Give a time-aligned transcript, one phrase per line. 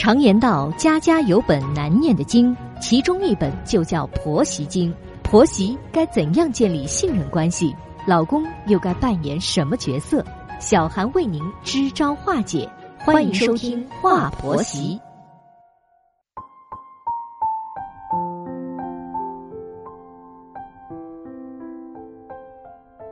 [0.00, 4.90] 常言道：“家家有本难念的经”，其中一本就叫《婆媳经》。
[5.22, 7.76] 婆媳该怎样建立信任关系？
[8.06, 10.24] 老公又该扮演什么角色？
[10.58, 12.66] 小韩为您支招化解。
[13.00, 14.98] 欢迎收听《话婆媳》。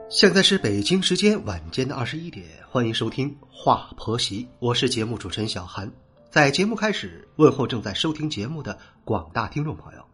[0.09, 5.87] 现在是北京时间晚间的二十一点，欢迎收听《话婆媳》，我是节目主持人小韩。
[6.31, 10.05] 在节目开始，问候正在收听节目的广大听众朋友。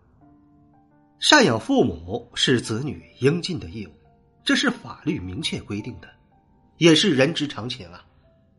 [1.20, 3.91] 赡养父母是子女应尽的义务，
[4.41, 6.08] 这是法律明确规定的，
[6.77, 8.02] 也是人之常情啊。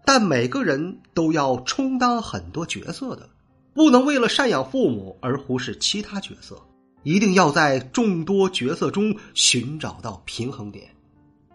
[0.04, 3.26] 但每个人都要充当很多角色的，
[3.72, 6.62] 不能为了赡养父母而忽视其他角色，
[7.04, 10.86] 一定要在众多角色中寻找到平衡点。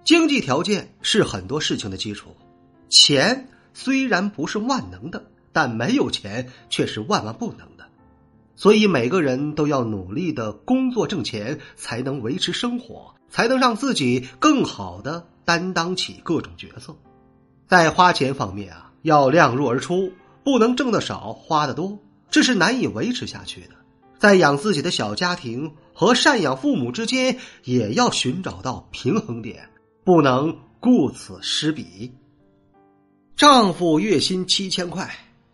[0.03, 2.35] 经济条件是很多事情的基础，
[2.89, 5.23] 钱虽然不是万能的。
[5.53, 7.85] 但没有钱却是万万不能的，
[8.55, 16.95] 所以每个人都要努力的工作挣钱，才能维持生活，才能让自己更好的担当起各种角色。
[17.67, 20.11] 在花钱方面啊，要量入而出，
[20.43, 21.99] 不能挣的少花的多，
[22.29, 23.69] 这是难以维持下去的。
[24.19, 29.69] 在养自己的小家庭和赡养父母之间，也要寻找到平衡点，
[30.03, 32.13] 不能顾此失彼。
[33.35, 35.09] 丈夫月薪七千块。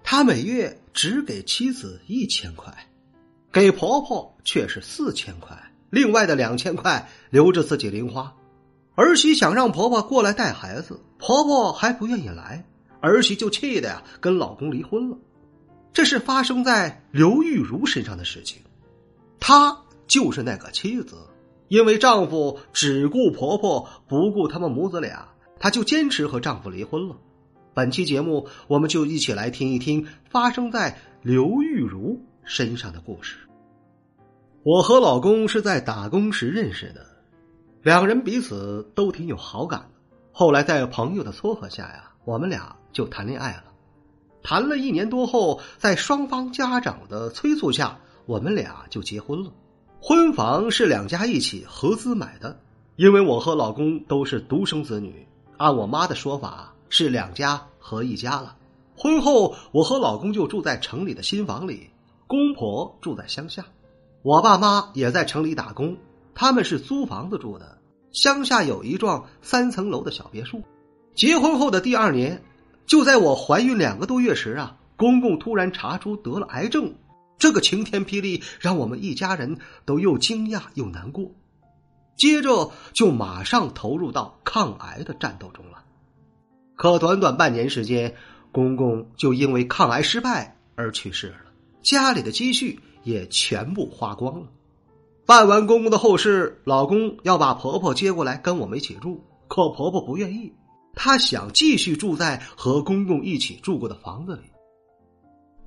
[0.09, 2.73] 他每月只给妻子一千块，
[3.51, 8.33] 给婆婆却是四千块，另外的两千块留着自己零花。
[8.95, 12.63] 儿媳想让婆婆过来带孩子，婆婆还不愿意来，
[13.01, 15.17] 儿媳就气的呀，跟老公离婚了。
[15.91, 18.61] 这是发生在刘玉茹身上的事情，
[19.41, 21.17] 她就是那个妻子，
[21.67, 25.27] 因为丈夫只顾婆婆不顾他们母子俩，
[25.59, 27.17] 她就坚持和丈夫离婚了。
[27.77, 33.37] 本期节目，我们就一起来听一听发生在刘玉茹身上的故事。
[34.63, 37.05] 我和老公是在打工时认识的，
[37.83, 40.01] 两人彼此都挺有好感的。
[40.31, 43.65] 后来在朋友的撮合下呀，我们俩就谈恋爱了。
[44.41, 49.51] 谈了一年多后，在双方家长的催促下，我们俩就结婚了。
[50.01, 52.59] 婚房是两家一起合资买的，
[52.95, 55.27] 因为我和老公都是独生子女，
[55.57, 56.73] 按我妈的说法。
[56.89, 58.55] 是两家合一家了。
[58.95, 61.89] 婚后，我和老公就住在城里的新房里，
[62.25, 63.65] 公婆住在乡下。
[64.23, 65.95] 我爸妈也在城里打工，
[66.33, 67.77] 他们是租房子住的。
[68.11, 70.63] 乡下有一幢三层楼的小别墅。
[71.13, 72.43] 结婚后的第二年，
[72.85, 76.95] 就在我怀孕两个多月时啊，公公突然查出得了癌症。
[77.37, 81.29] 这个晴天霹雳让我们一家人都又惊讶又难过。
[82.15, 85.83] 接着就马上投入到抗癌的战斗中了。
[86.77, 88.15] 可短短半年时间，
[88.51, 91.37] 公公就因为抗癌失败而去世了，
[91.81, 94.47] 家里的积蓄也全部花光了。
[95.25, 100.53] 办完公公的后事，老公要把婆婆接过来跟我们一起住，可婆婆不愿意，
[100.93, 104.43] 她想继续住在和公公一起住过的房子里。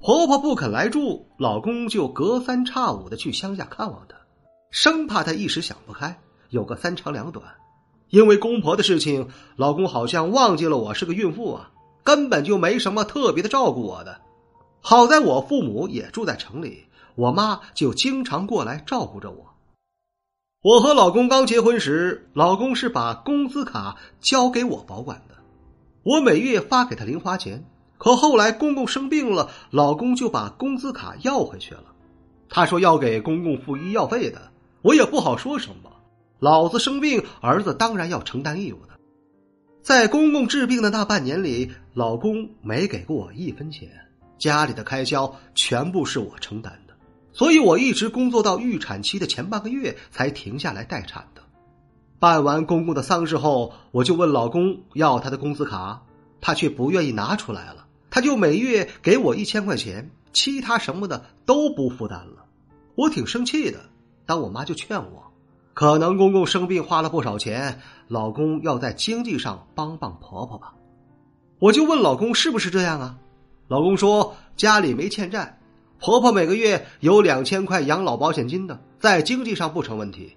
[0.00, 4.14] 婆婆不肯来住，老公就隔三差五的去乡下看望她，
[4.70, 6.16] 生怕她一时想不开，
[6.50, 7.44] 有个三长两短。
[8.10, 11.70] 因为公婆的事情，老公好像忘记了我是个孕妇啊，
[12.02, 14.20] 根本就没什么特别的照顾我的。
[14.80, 19.54] 好在我父母也住在城里，我妈就经常过来照顾着我。
[20.62, 25.36] 我和老公刚结婚时，老公是把工资卡交给我保管的，
[26.02, 27.64] 我每月发给他零花钱。
[27.96, 31.84] 可后来公公生病了，老公就把工资卡要回去了。
[32.48, 34.50] 他说要给公公付医药费的，
[34.82, 35.89] 我也不好说什么。
[36.40, 38.98] 老子生病，儿子当然要承担义务的。
[39.82, 43.90] 在公公治病的那半年里，老公没给过我一分钱，
[44.38, 46.94] 家里的开销全部是我承担的，
[47.34, 51.42] 所以我一直工作到预产期的前半个月才停下来待产的。
[52.18, 56.04] 办完公公的丧事后，我就问老公要他的工资卡，
[56.40, 62.46] 他却不愿意拿出来了，他就每月给我一千块钱，其他什么的都不负担了。
[62.94, 63.90] 我挺生气的，
[64.24, 65.29] 但我妈就劝我。
[65.72, 70.74] 可能公公生病花了不少钱，老公要在经济上帮帮婆婆吧。
[71.58, 73.18] 我就问老公是不是这样啊？
[73.68, 75.60] 老公说家里没欠债，
[76.00, 80.36] 婆婆每个月有两千块养老保险金的，在经济上不成问题。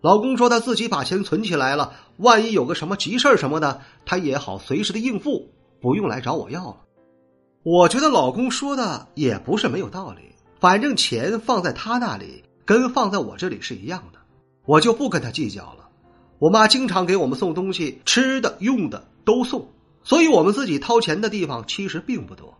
[0.00, 5.50] 老公说他自己把钱存起来了，万一有个什么急事什么的，他也好随时的应付，
[5.80, 6.76] 不用来找我要了。
[7.62, 14.19] 我觉得老公说的也不是没有道理，反正钱放在他那里跟放在我这里是一样的。
[14.70, 15.88] 我就不跟他计较了。
[16.38, 19.66] 我妈经常给我们送东西，吃的、用的都送，
[20.04, 22.56] 所以我们自己掏钱的地方其实并不多。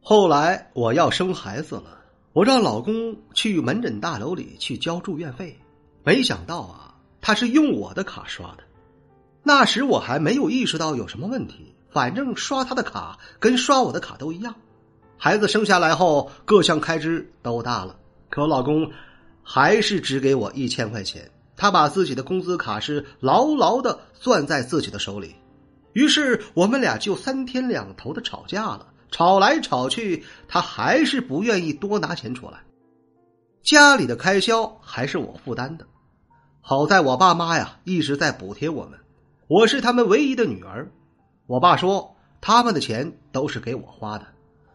[0.00, 2.00] 后来我要生孩子了，
[2.32, 5.58] 我让老公去门诊大楼里去交住院费，
[6.02, 8.64] 没想到啊，他是用我的卡刷的。
[9.42, 14.54] 那时我还没有意识到有什么问题，反正刷他的卡跟刷我的卡都一样。
[15.18, 17.94] 孩子生下来后，各项开支都大了，
[18.30, 18.90] 可老公
[19.48, 21.30] 还是只给我一千块钱。
[21.56, 25.36] 他把自己的工资卡是牢牢的攥在自己的手里，
[25.92, 28.88] 于是我们俩就三天两头的吵架了。
[29.10, 32.58] 吵来吵去，他还是不愿意多拿钱出来。
[33.62, 35.86] 家里的开销还是我负担的。
[36.60, 38.98] 好在我爸妈呀一直在补贴我们，
[39.46, 40.90] 我是他们唯一的女儿。
[41.46, 44.26] 我爸说他们的钱都是给我花的。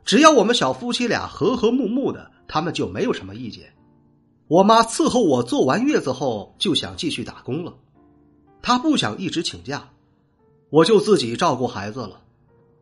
[0.03, 3.71] 只要我们小夫妻俩和和睦睦的，他们就没有什么意见。
[4.51, 7.74] 我妈伺候我坐完月子后就想继续打工了，
[8.62, 9.88] 她不想一直请假，
[10.69, 12.19] 我就自己照顾孩子了。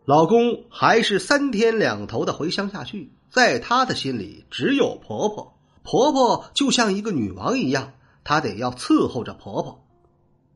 [0.04, 7.94] 老公还是三天两头的回乡下去，在他的心里只有婆婆，婆婆就像一个女王一样，
[8.24, 9.86] 她得要伺候着婆婆。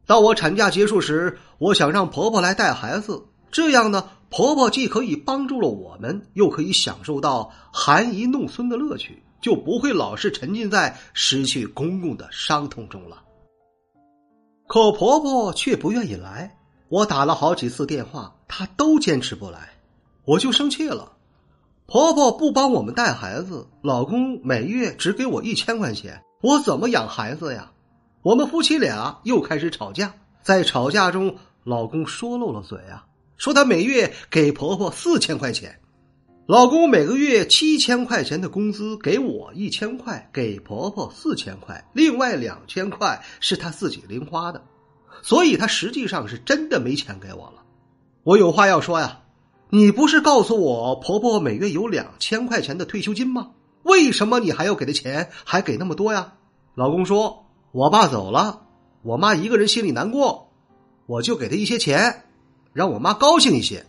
[0.08, 4.10] 到我产假结束时，我想让婆婆来带孩子，这样呢。
[4.32, 13.22] 婆婆既可以帮助了我们，又可以享受到含饴弄孙的乐趣，就不会老是沉浸在失去公公的伤痛中了。
[14.68, 16.58] 可婆婆却不愿意来，
[16.88, 19.70] 我打了好几次电话，她都坚持不来，
[20.24, 21.12] 我就生气了。
[21.86, 27.70] 婆婆不帮我们带孩子，老公每月只给我一千块钱，我怎么养孩子呀？
[28.22, 31.36] 我们夫妻俩又开始吵架，在吵架中，
[31.66, 33.06] 老公说漏了嘴啊。
[33.36, 35.78] 说他每月给婆婆四千块钱，
[36.46, 44.62] 老公每个月七千块钱的工资给我一千块，给婆婆四千块，另外两千块是他自己零花的，
[45.22, 47.64] 所以他实际上是真的没钱给我了。
[48.24, 49.22] 我有话要说呀，
[49.70, 53.52] 你不是告诉我婆婆每月有两千块钱的退休金吗？
[53.84, 56.34] 为什么你还要给她钱，还给那么多呀？
[56.76, 58.64] 老公说，我爸走了，
[59.02, 60.52] 我妈一个人心里难过，
[61.06, 62.26] 我就给她一些钱。
[62.74, 63.86] 让我妈高兴一些，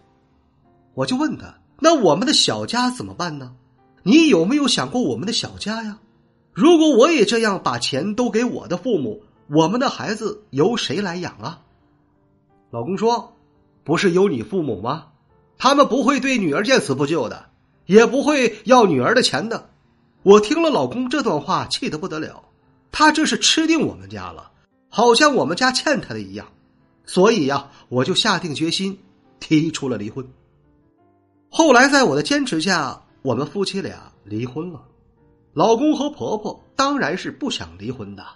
[0.94, 3.54] 我就问他：“那我们的小家怎么办呢？
[4.02, 5.98] 你有没有想过我们的小家呀？
[6.52, 11.60] 如果我也这样把钱都给我的父母，我们的孩子由谁来养啊？”
[12.70, 13.36] 老公说
[13.82, 15.06] ：“不是由你父母吗？
[15.58, 17.46] 他们不会对女儿见死不救的，
[17.86, 19.70] 也不会要女儿的钱的。”
[20.22, 22.44] 我听了老公这段话，气得不得了。
[22.90, 24.52] 他这是吃定我们家了，
[24.88, 26.46] 好像我们家欠他的一样。
[27.04, 28.98] 所以呀，我就下定决心
[29.40, 30.26] 提出了离婚。
[31.56, 34.82] 后来，在我的坚持下，我们夫妻俩离婚了。
[35.52, 38.26] 老公和婆婆当然是不想离婚的，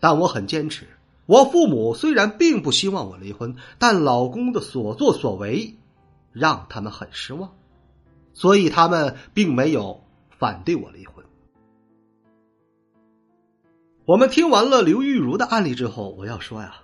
[0.00, 0.86] 但我很坚持。
[1.26, 5.76] 我父母虽然并不希望我离婚，但老公的所作所为
[6.32, 7.54] 让他们很失望，
[8.32, 11.22] 所以他们并没有反对我离婚。
[14.06, 16.76] 我们听完了刘玉茹的案例之后，我要说呀。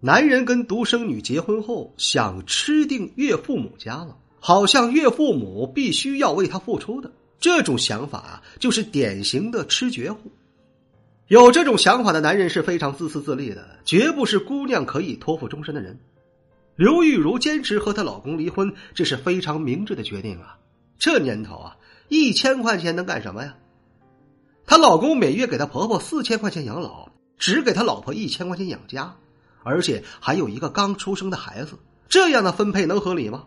[0.00, 10.32] 男人跟独生女结婚后，想吃定岳父母家了，好像岳父母必须要为他付出的这种想法啊，就是典型的吃绝户。
[11.28, 16.00] 有这种想法的男人是非常自私自利的，绝不是姑娘可以托付终身的人。
[16.74, 20.58] 刘玉茹坚持和她老公离婚，这是非常明智的决定啊！
[20.98, 21.76] 这年头啊，
[22.08, 23.54] 一千块钱能干什么呀？
[24.66, 29.16] 她老公每月给她婆婆四千块钱养老，只给她老婆一千块钱养家。
[29.62, 33.44] 而且还有一个刚出生的孩子，这样的分配能合理吗？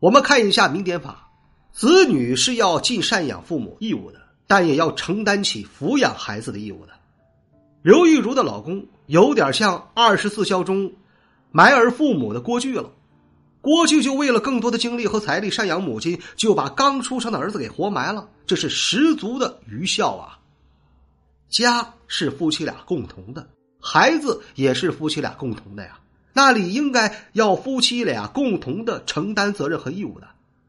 [0.00, 1.28] 我们看一下民典法，
[1.72, 6.92] 子女是要尽赡养父母义务的，但也要承担起抚养孩子的义务的。
[7.82, 10.90] 刘玉茹的老公有点像二十四孝中
[11.50, 12.90] 埋儿父母的郭巨了，
[13.60, 20.38] 郭巨就为了更多的精力和财力赡养母亲，就把刚出生的儿子给活埋了，这是十足的愚孝啊！
[21.50, 23.46] 家是夫妻俩共同的。
[23.78, 25.98] 孩子也是夫妻俩共同的呀，
[26.32, 30.28] 那里应该要夫妻俩共同的承担责任和义务的。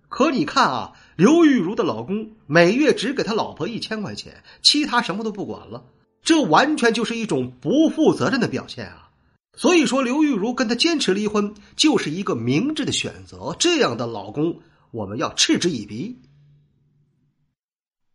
[0.09, 5.85] 可你看啊，刘玉茹的老公每月只给他老婆一千块钱，其他什么都不管了，
[6.21, 9.09] 这完全就是一种不负责任的表现啊！
[9.55, 13.55] 所以说，刘玉茹跟他坚持离婚就是一个明智的选择。
[13.59, 14.59] 这样的老公，
[14.91, 16.17] 我们要嗤之以鼻。